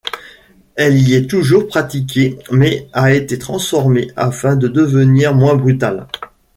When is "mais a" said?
2.49-3.13